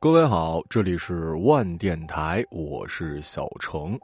[0.00, 3.98] 各位好，这里是万电台，我是小程。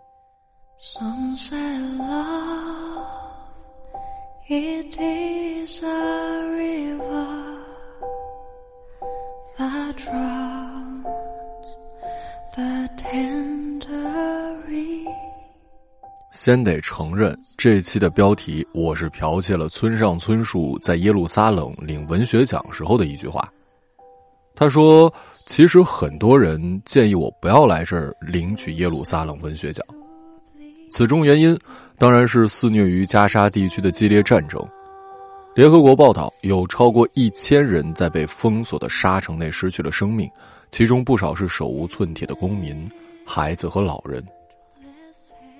[16.33, 23.49] 先得承认，这期的标题我是剽窃了村上春树在耶路撒冷领文学奖时候的一句话。
[24.57, 25.13] 他说
[25.47, 29.85] ：“其实很多人建议我不要来这儿领取耶路撒冷文学奖，
[30.91, 31.57] 此中原因
[31.99, 34.61] 当然是肆虐于加沙地区的激烈战争。
[35.55, 40.29] 联合国报道，有超过一千人在被封锁的沙城内失去了生命，
[40.71, 42.91] 其中不少是手无寸铁的公民、
[43.25, 44.25] 孩子和老人。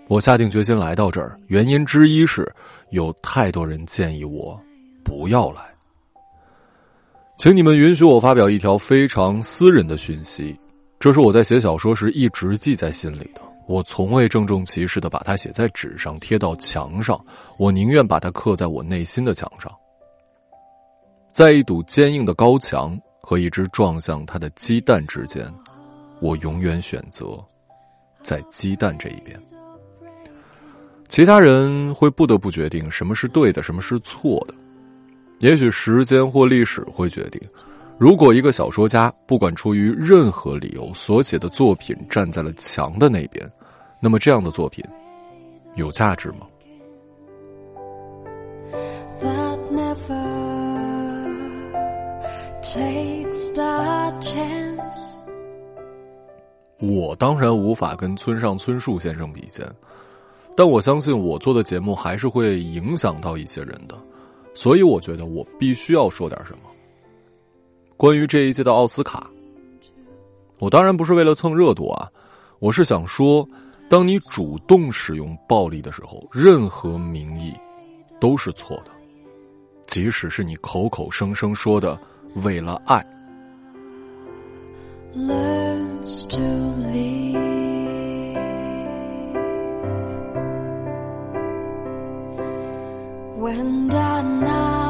[0.09, 2.51] 我下定决心来到这儿，原因之一是
[2.91, 4.59] 有太多人建议我
[5.05, 5.63] 不要来。”
[7.37, 10.59] 请你们允许我发表一条非常私人的讯息，
[10.99, 13.43] 这是我在写小说时一直记在心里的。
[13.67, 17.23] 我从未郑重其事的把它写在纸上贴到墙上，
[17.59, 19.71] 我宁愿把它刻在我内心的墙上。
[21.33, 25.53] 在一堵坚硬的高墙和一只撞向它的鸡蛋之间，
[26.21, 27.43] 我永远选择
[28.23, 29.39] 在鸡蛋这一边。
[31.09, 34.55] 其他人会不得不决定什么是对的，什么是错的。
[35.41, 37.41] 也许时间或历史会决定，
[37.99, 43.51] 如果一个小说家不管出于任何理由所写的作品站在了墙的那边，
[44.01, 44.85] 那么这样的作品
[45.75, 46.47] 有价值吗？
[56.79, 59.67] 我当然无法跟村上春树先生比肩，
[60.57, 63.97] 但我相信我做的节目还是会影响到一些人的。
[64.55, 66.71] 所以我觉得我必须要说点什么。
[67.97, 69.29] 关于这一届的奥斯卡，
[70.61, 72.11] 我当然不是为了蹭热度啊，
[72.61, 73.47] 我是想说，
[73.89, 77.53] 当你主动使用暴力的时候，任何名义
[78.21, 78.91] 都是错的，
[79.87, 81.99] 即使是你口口声声说的
[82.43, 83.05] 为了爱。
[93.45, 94.84] When the night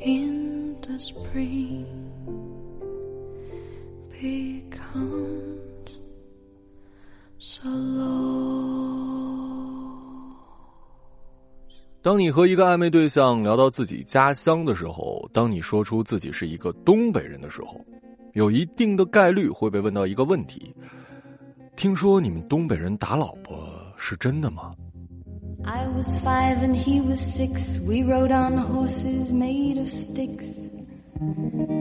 [0.00, 1.84] in the spring.
[4.20, 5.98] becomes
[7.38, 8.18] so low
[12.02, 17.84] 当你和一个暧昧对象聊到自己家乡的时候，当你说出自己是一个东北人的时候，
[18.32, 20.74] 有一定的概率会被问到一个问题：
[21.76, 23.58] 听说你们东北人打老婆
[23.96, 24.74] 是真的吗？
[25.70, 27.78] ？I was five and he was six.
[27.86, 30.46] We rode on horses made of sticks.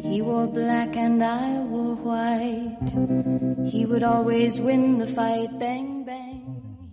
[0.03, 2.89] He wore black and I wore white.
[3.71, 5.57] He would always win the fight.
[5.57, 6.41] Bang bang.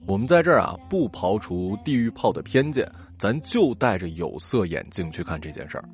[0.07, 2.89] 我们在这儿啊，不刨除地域炮的偏见，
[3.19, 5.85] 咱就戴着有色眼镜去看这件事儿。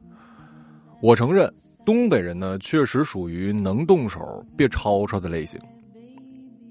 [1.01, 1.51] 我承认，
[1.83, 5.59] 东北人呢确实属于能动手别吵吵的类型。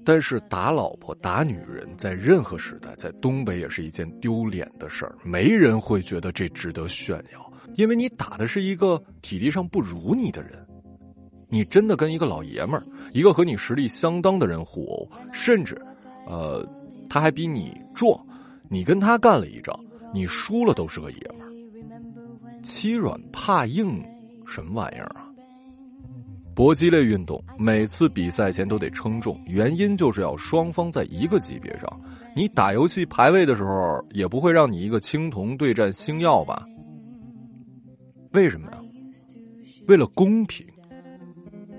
[0.04, 7.52] 但是打老婆、打女人，在任何时代，在东北也是一件丢脸的事儿，没人会觉得这值得炫耀。
[7.76, 10.66] 因为你打的是一个体力上不如你的人，
[11.48, 15.80] 你真的跟一个老爷们儿，一个和你实力相当的人互殴，甚至，
[16.26, 16.66] 呃，
[17.08, 18.18] 他还比你壮，
[18.68, 19.78] 你跟他干了一仗，
[20.12, 21.50] 你输了都是个爷们儿。
[22.62, 24.04] 欺软怕硬，
[24.46, 25.29] 什么玩意儿啊？
[26.54, 32.00] 搏击类运动每次比赛前都得称重，原因就是要双方在一个级别上。
[32.36, 36.66] 你打游戏排位的时候，也不会让你一个青铜对战星耀吧？
[38.32, 38.78] 为什么呀？
[39.88, 40.66] 为了公平，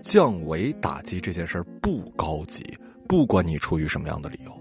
[0.02, 2.66] 降维打击这件事不高级，
[3.08, 4.52] 不管你出于什么样的理由。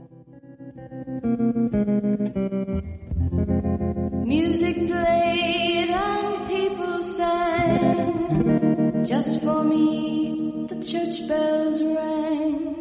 [9.10, 12.76] Just for me, the church bells rang.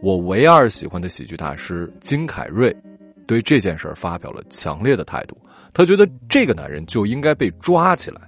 [0.00, 2.74] 我唯二喜欢的喜剧大师金凯瑞，
[3.26, 5.36] 对这件事发表了强烈的态度。
[5.74, 8.22] 他觉得这个男人就应该被抓起来，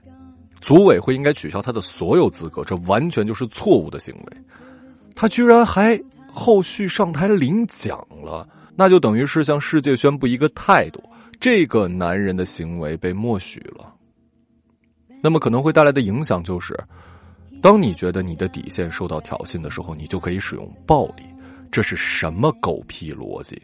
[0.61, 4.37] 组委会应该取消他的所有资格，这完全就是错误的行为。
[5.15, 5.99] 他居然还
[6.29, 11.03] 后续上台领奖了，那就等于是向世界宣布一个态度：
[11.41, 13.95] 这个男人的行为被默许了。
[15.27, 16.79] 那么可能会带来的影响就是，
[17.61, 21.25] 当你觉得你的底线受到挑衅的时候，你就可以使用暴力。
[21.69, 23.61] 这是什么狗屁逻辑？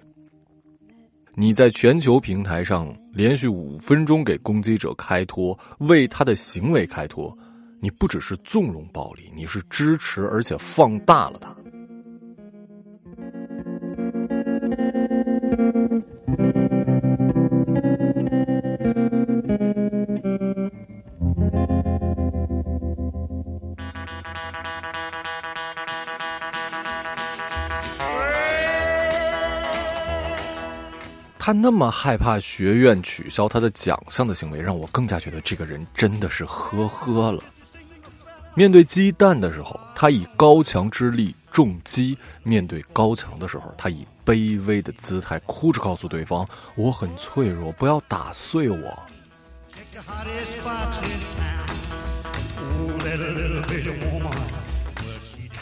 [1.37, 7.33] 你在全球平台上连续五分钟给攻击者开脱，为他的行为开脱，
[7.79, 11.55] 你不只是纵容暴力，你是支持而且放大了他。
[31.45, 37.43] 他那么害怕学院取消他的奖项的行为，让我更加觉得这个人真的是呵呵了。
[38.55, 46.47] 面对鸡蛋的时候，他以高强之力重击；面对高墙的时候，他以卑微的姿态哭着告诉对方
[46.79, 49.03] ：“我很脆弱，不要打碎我。”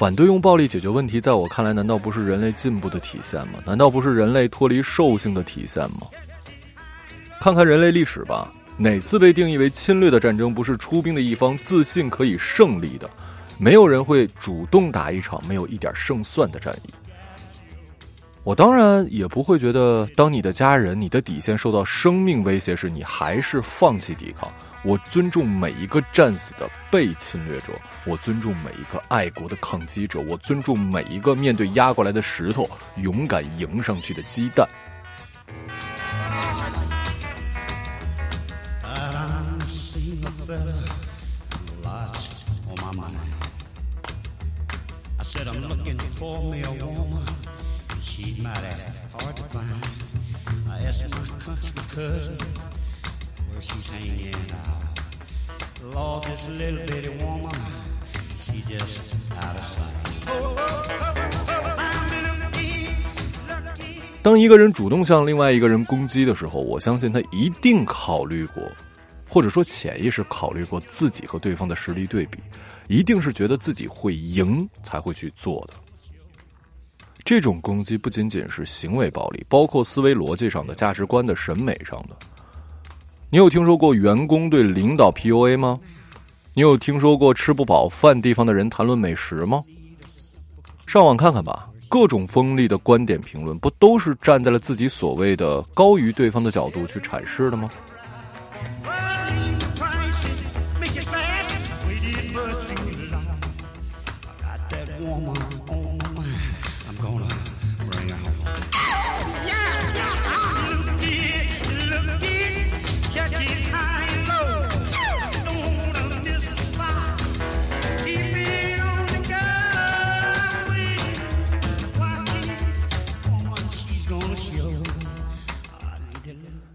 [0.00, 3.58] 反对用暴力解决问题，在我看来，难道不是人类进步的体现吗？
[3.66, 6.06] 难道不是人类脱离兽性的体现吗？
[7.38, 13.10] 看看人类历史吧，哪次被定义为侵略的战争不是出兵的一方自信可以胜利的？
[13.58, 16.90] 没有人会主动打一场没有一点胜算的战役。
[18.42, 24.50] 我当然也不会觉得，当你的家人、你的底线受到生命威胁时，你还是放弃抵抗。
[24.82, 27.72] 我尊重每一个战死的被侵略者，
[28.06, 34.66] 我尊重每一个爱国的抗击者，我尊重每一个面对压过来的石头勇敢迎上去的鸡蛋。
[64.22, 68.62] 当一个人主动向另外一个人攻击的时候，我相信他一定考虑过，
[69.26, 72.38] 或者说潜意识考虑过自己和对方的实力对比，
[72.86, 75.74] 一定是觉得自己会赢才会去做的。
[77.24, 82.16] 这种攻击不仅仅是行为暴力，包括思维逻辑上的、价值观的、审美上的。
[83.32, 85.78] 你有听说过员工对领导 PUA 吗？
[86.52, 89.62] 你有听说过吃不饱饭地方的人谈论美食吗？
[90.84, 97.70] 上网看看吧，各种锋利的观点评论，不都是站在了自己所谓的高于对方的角度去阐释的吗？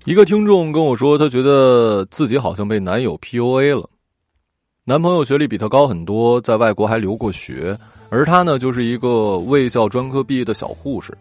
[0.05, 3.89] 一个听众跟我说，他觉得自己好像被男友 PUA 了。
[4.83, 7.75] 男朋友学历比他高很多，在外国还留过学，
[8.09, 11.11] 而他呢，就是一个卫校专科毕业的小护士。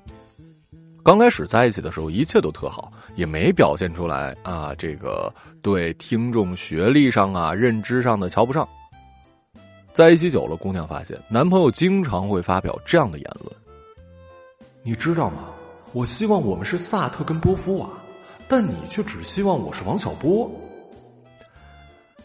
[1.02, 8.68] 刚开始在一起的时候，一切都特好，也没表现出来啊，这个对听众学历上啊、认知上的瞧不上。
[9.94, 13.50] 在一起久了，姑娘发现男朋友经常会发表这样的言论
[14.84, 15.44] ：“你知道吗？
[15.94, 17.88] 我希望我们是萨特跟波伏娃。”
[18.48, 20.50] 但你却只希望我是王小波。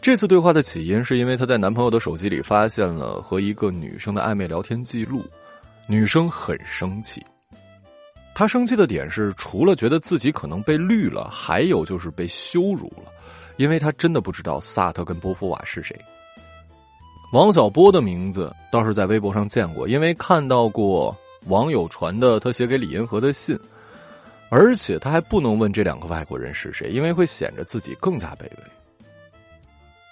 [0.02, 5.22] 这次对话的起因是因为她在男朋友的手机里发现了和一个女生的暧昧聊天记录，
[5.86, 7.22] 女生很生气。
[8.34, 13.12] 她生气的点是，除了觉得自己可能被绿了，还有就是被羞辱了，
[13.58, 15.94] 因为她真的不知道萨特跟波伏娃是谁。
[17.32, 21.14] 王小波的名字倒是在微博上见过，因为看到过
[21.46, 23.58] 网友传的他写给李银河的信。
[24.50, 28.58] 而且他还不能问这两个外国人是谁，因为会显得自己更加卑微。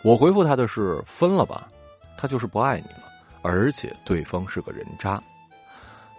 [0.02, 1.68] 我回复他的是分了吧，
[2.16, 3.02] 他就是不爱你了，
[3.42, 5.21] 而且对方是个人渣，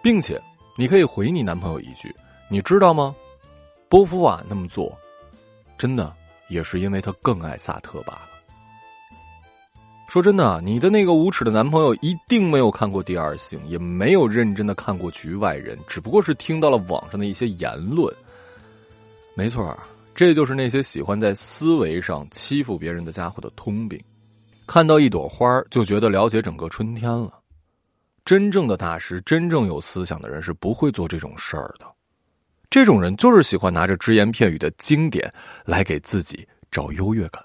[0.02, 0.40] 并且
[0.76, 2.14] 你可以回你男朋友一句：
[2.48, 3.16] 你知道吗？
[3.88, 4.96] 波伏娃那么做，
[5.78, 6.14] 真的
[6.48, 8.29] 也是因为他更爱萨特罢了。
[10.10, 18.12] 说真的，你的那个无耻的男朋友一定没有看过《第二性》，也没有认真的看过《局外人》，只不过是听到了网上的一些言论。
[19.36, 19.78] 没错，
[20.12, 24.02] 这就是那些喜欢在思维上欺负别人的家伙的通病。
[24.66, 27.32] 看到一朵花就觉得了解整个春天了。
[28.24, 31.86] 真正的大师，真正有思想的人是不会做这种事儿的。
[32.68, 35.32] 这种人就是喜欢拿着只言片语的经典
[35.64, 37.40] 来给自己找优越感。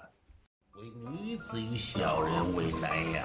[1.22, 3.22] 女子与小人为难呀！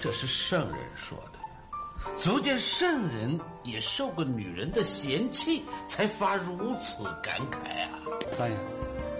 [0.00, 2.12] 这是圣人说的。
[2.18, 7.58] 足见圣人也受过女人的嫌弃，才发如此感慨
[7.90, 7.98] 啊！
[8.38, 8.56] 三爷，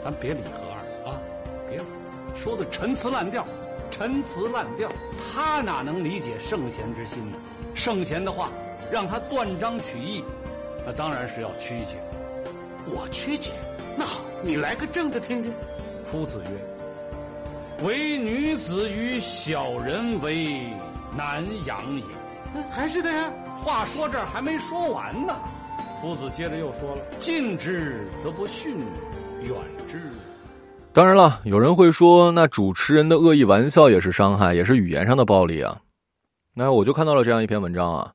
[0.05, 1.19] 咱别理何二啊，
[1.69, 1.81] 别，
[2.41, 3.45] 说的陈词滥调，
[3.91, 4.91] 陈词滥调。
[5.19, 7.39] 他哪能理解圣贤之心呢？
[7.75, 8.51] 圣贤的话，
[8.91, 10.25] 让他断章取义，
[10.87, 12.03] 那当然是要曲解。
[12.87, 13.53] 我曲解？
[13.97, 15.53] 那好，你来个正的听听。
[16.13, 17.87] 夫子曰。
[17.87, 20.63] 唯女子与小人为
[21.17, 22.05] 难养也，
[22.71, 23.33] 还是的呀。
[23.65, 25.35] 话说这儿还没说完呢，
[26.03, 28.77] 夫子接着又说了：“近之则不逊，
[29.41, 29.55] 远
[29.89, 29.99] 之。”
[30.93, 35.81] 当然了，有人会说，那主持人的恶意玩笑也是伤害，也是语言上的暴力啊。
[36.55, 38.13] 那我就看到了这样一篇文章啊，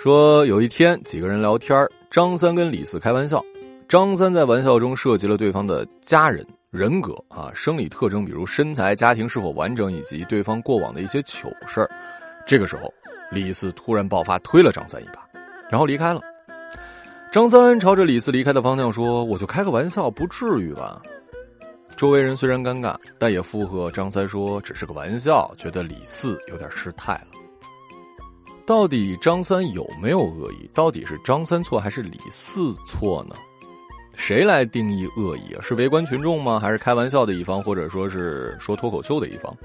[0.00, 3.40] 说有一天几个人聊天，张三跟李四开玩笑，
[3.88, 6.44] 张三在玩笑中涉及了对方的家人。
[6.70, 11.88] 人格啊，生理特征，比如身材、家庭是否完整，以及对方过往的一些糗事。
[12.46, 12.92] 这个时候，
[13.30, 15.26] 李四突然爆发，推了张三一把，
[15.70, 16.20] 然后离开了。
[17.32, 21.00] 张三朝着李四离开的方向说：“我就开个玩笑，不至于吧？”
[21.96, 27.38] 周围人虽然尴尬，但也附和张三说：“只是个玩笑。”觉得李四有点失态了。
[28.66, 30.70] 到底张三有没有恶意？
[30.74, 33.34] 到底是张三错还是李四错呢？
[34.18, 35.62] 谁来定义恶意啊？
[35.62, 36.58] 是围观群众吗？
[36.60, 39.56] 还是开玩笑的一方，或者说是说脱口秀的一方？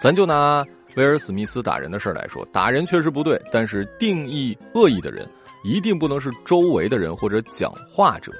[0.00, 0.64] 咱就拿
[0.94, 5.28] 威尔·史密斯打人的事儿来说，打人确实不对，但是定义恶意的人
[5.64, 8.32] 一定不能是周围的人或者讲话者，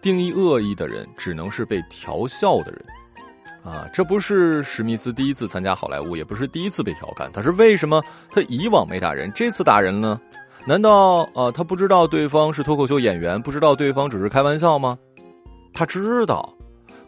[0.00, 2.84] 定义恶意的人只能是被调笑的人。
[3.62, 10.18] 啊，这不是史密斯第一次参加好莱坞，也不是第一次被调侃，他是为什么他以往没打人，这次打人呢？
[10.68, 14.98] 难道啊，他不知道对方是脱口秀演员，不知道对方只是开玩笑吗？
[15.72, 16.54] 他知道，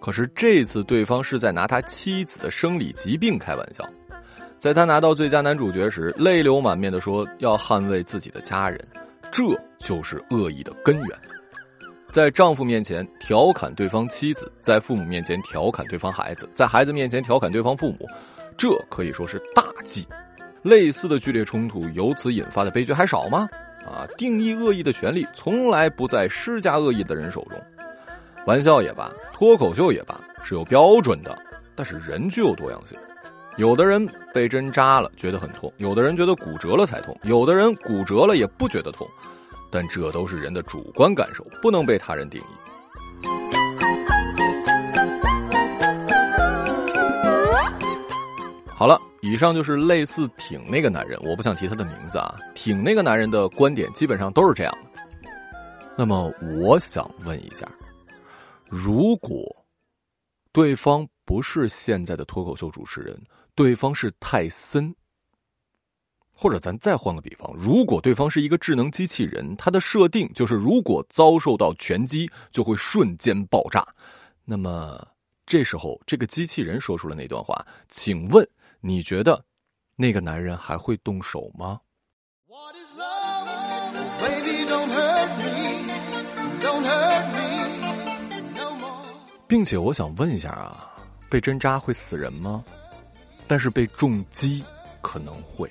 [0.00, 3.84] 可是这次对方是在拿他妻子的生理疾病开玩笑。
[4.58, 8.82] 在他拿到最佳男主角时，泪流满面的说要捍卫自己的家人，
[9.30, 9.42] 这
[9.78, 11.08] 就是恶意的根源。
[12.10, 18.08] 在丈夫面前调侃对方妻子，在父母面前调侃对方孩子，在孩子面前调侃对方父母，
[18.56, 20.06] 这可以说是大忌。
[20.62, 23.48] 类似的剧烈冲突由此引发的悲剧还少吗？
[23.86, 27.58] 啊，定义恶意的权利从来不在施加恶意的人手中。
[28.46, 31.36] 玩笑也罢，脱口秀也罢，是有标准的。
[31.74, 32.98] 但是人具有多样性，
[33.56, 39.08] 有的人被针扎了觉得很痛，有的人觉得骨折了才痛，有的人骨折了也不觉得痛。
[39.70, 42.44] 但这都是人的主观感受，不能被他人定义。
[48.68, 49.00] 好了。
[49.22, 52.38] 以上就是类似挺那个男人，我不想提他的名字啊。
[52.54, 55.00] 挺那个男人的观点基本上都是这样的。
[55.96, 57.70] 那么我想问一下，
[58.66, 59.44] 如果
[60.52, 63.22] 对方不是现在的脱口秀主持人，
[63.54, 64.94] 对方是泰森，
[66.32, 73.86] 或者咱再换个比方，如果对方是一个智能机器人，它的设定就是如果遭受到拳击就会瞬间爆炸，
[74.46, 75.06] 那么
[75.44, 78.48] 这时候这个机器人说出了那段话，请问？
[78.82, 79.44] 你觉得
[79.94, 81.78] 那个男人还会动手吗？
[89.46, 90.96] 并且我想问一下啊，
[91.28, 92.64] 被针扎会死人吗？
[93.46, 94.64] 但是被重击
[95.02, 95.70] 可能会。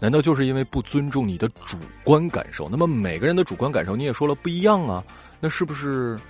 [0.00, 2.68] 难道就是因为不尊重你的主观感受？
[2.68, 5.02] 那么每个人的主观感受你也说了不一样啊？
[5.40, 6.20] 那是不是？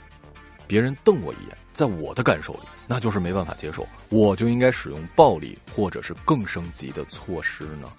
[0.68, 7.90] 别人瞪我一眼，在我的感受里，那就是没办法接受，我就应该使用暴力，或者是更升级的措施呢？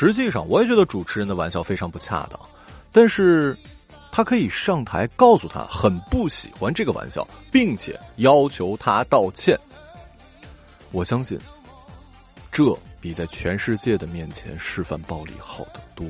[0.00, 2.40] 实际上，我也觉得主持人的玩笑非常不恰当，
[2.90, 3.54] 但是，
[4.10, 9.60] 他可以上台告诉他很不喜欢这个玩笑，并且要求他道歉。
[10.90, 11.38] 我相信，
[12.50, 16.06] 这比在全世界的面前示范暴力好得多。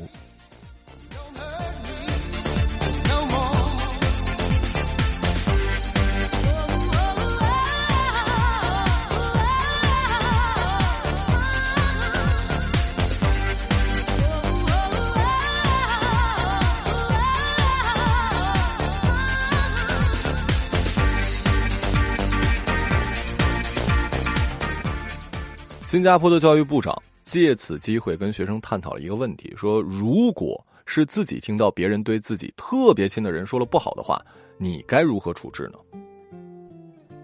[25.90, 34.24] 新加坡的教育部长借此机会跟学生探讨了一个问题：说如果是自己听到别人对自己特别亲的人说了不好的话，
[34.56, 35.80] 你该如何处置呢？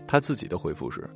[0.05, 1.09] 他自己的回复是：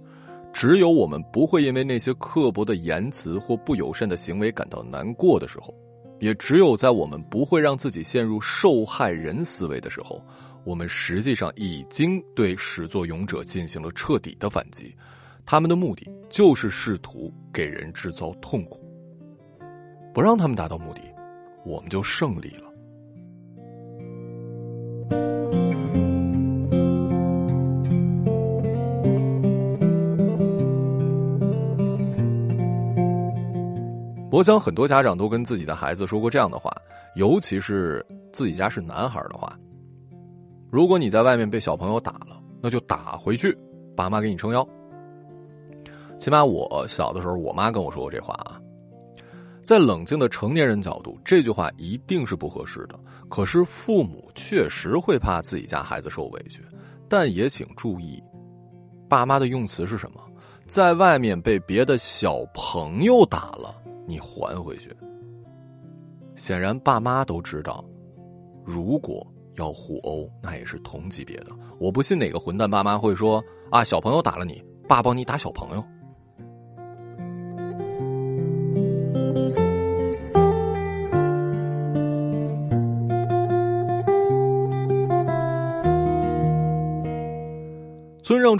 [0.53, 5.75] 只有我们不会因为那些刻薄的言辞或不友善的行为感到难过的时候，
[6.21, 10.25] 也只有在我们不会让自己陷入受害人思维的时候，
[10.63, 14.95] 我们实际上已经对始作俑者进行了彻底的反击。
[15.51, 18.79] 他们的目的就是试图给人制造痛苦，
[20.15, 21.01] 不让他们达到目的，
[21.65, 22.71] 我们就胜利了。
[34.31, 36.71] 我想很多家长都跟自己的孩子说过这样的话，
[37.17, 39.59] 尤其是自己家是男孩的话：
[40.71, 43.53] 如果你在外面被小朋友打了，那就打回去，
[43.97, 44.65] 爸妈给你撑腰。
[46.21, 48.61] 起码我小的时候，我妈跟我说过这话啊。
[49.63, 53.01] 在冷静的成年人角度，这句话一定是不合适的。
[53.31, 56.63] 可是父母确实会怕自己家孩子受委屈，
[57.09, 58.23] 但也请注意，
[59.09, 60.21] 爸妈的用词是什么？
[60.67, 63.75] 在外面被别的小朋友打了，
[64.07, 64.95] 你还回去。
[66.37, 67.83] 显然，爸妈都知道，
[68.65, 71.47] 如果要互殴，那也是同级别的。
[71.79, 75.85] 我不信哪个混蛋爸妈会说啊，小朋友打了你，爸帮你打小朋友。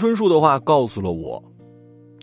[0.01, 1.39] 春树的话告诉了我，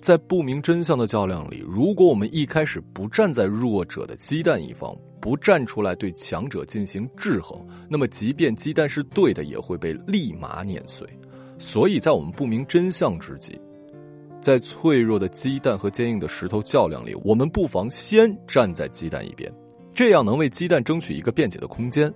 [0.00, 11.08] 在不明真相的较量里，如果我们一开始不站在弱者的鸡蛋一方，不站出来对强者进行制衡，那么即便鸡蛋是对的，也会被立马碾碎。
[11.56, 13.56] 所以在我们不明真相之际，
[14.42, 19.48] 在脆弱的鸡蛋和坚硬的石头较量里，我们不妨先站在鸡蛋一边，
[19.94, 22.12] 这样能为鸡蛋争取一个辩解的空间。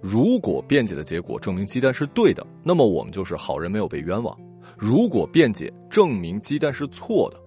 [0.00, 4.34] 如果辩解的结果证明鸡蛋是对的，那么我们就是好人，没有被冤枉。
[4.76, 7.40] 如果辩解证明鸡蛋是错的，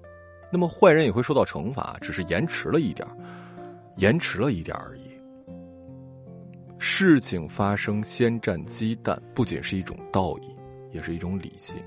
[0.52, 3.08] 那么坏人也会受到惩罚，只是延迟了一点
[3.98, 5.02] 延迟了一点而已。
[6.80, 10.56] 事情发生先占鸡蛋，不仅是一种道义，
[10.92, 11.78] 也是一种理性。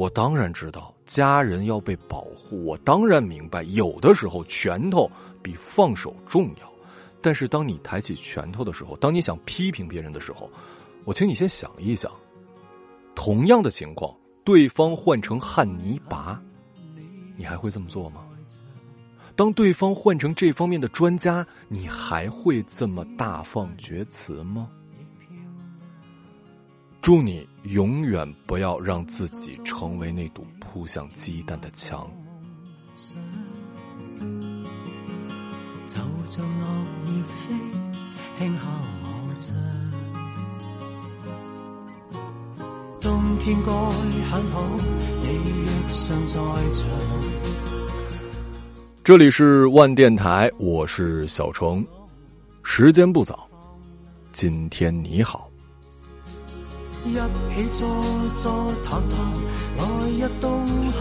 [0.00, 5.10] 我当然知道家人要被保护，我当然明白，有的时候拳头
[5.42, 6.72] 比放手重要。
[7.20, 10.50] 但是当你抬起拳头的时候，当你想批评别人的时候，
[11.04, 12.10] 我请你先想一想，
[13.14, 16.42] 同样的情况，对方换成汉尼拔，
[17.36, 18.22] 你还会这么做吗？
[19.36, 24.66] 当对方换成这方面的专家，你还会这么大放厥词吗？
[27.02, 32.06] 祝你永远不要让自己成为那堵扑向鸡蛋的墙。
[43.00, 43.72] 冬天该
[44.30, 44.62] 很好，
[45.22, 45.28] 你
[45.64, 46.34] 若尚在
[46.74, 46.86] 场。
[49.02, 51.84] 这里是万电台，我是小程。
[52.62, 53.48] 时间不早，
[54.32, 55.49] 今天你好。
[57.04, 57.88] 一起坐
[58.36, 59.18] 坐谈谈
[59.78, 60.94] 来日动向，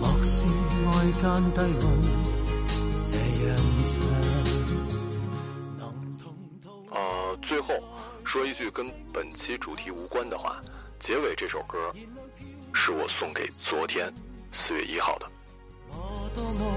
[0.00, 0.42] 莫是
[0.86, 1.84] 外间低温
[3.06, 3.12] 这
[3.46, 3.46] 样
[3.86, 3.92] 长。
[6.90, 7.00] 呃，
[7.42, 7.74] 最后
[8.24, 10.60] 说一句跟本期主题无关的话，
[11.00, 11.90] 结尾这首歌
[12.74, 14.12] 是我送给昨天
[14.52, 15.26] 四月一号的。
[15.90, 16.76] 我多么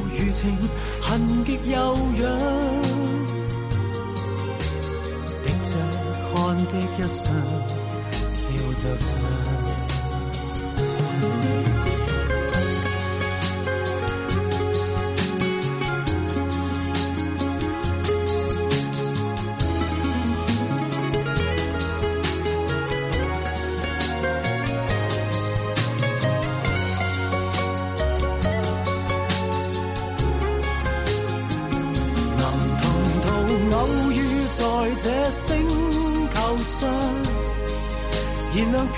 [0.41, 0.57] 情，
[0.99, 2.23] 痕极悠扬。
[5.43, 5.69] 滴着
[6.33, 7.31] 汗的一双，
[8.31, 8.41] 笑
[8.79, 9.05] 着唱。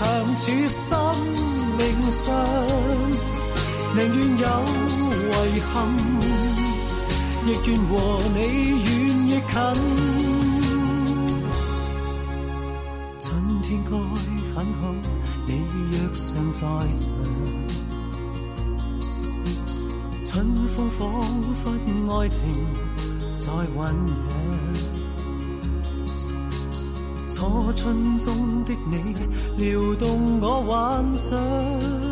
[0.00, 0.96] 长处心
[1.76, 2.32] 灵上，
[3.94, 4.46] 宁愿有
[5.44, 5.76] 遗憾，
[7.44, 7.92] 亦愿和
[8.34, 8.38] 你
[8.80, 8.88] 远
[9.26, 9.52] 亦近。
[13.20, 13.28] 春
[13.60, 13.90] 天该
[14.54, 14.82] 很好，
[15.46, 15.50] 你
[15.92, 16.60] 若尚在
[16.96, 17.04] 场。
[20.24, 20.32] 春
[20.74, 20.98] 风仿
[21.62, 21.64] 佛
[22.16, 22.40] 爱情
[23.38, 24.89] 在酝酿。
[27.40, 29.14] 初春中的你，
[29.56, 32.09] 撩动我幻想。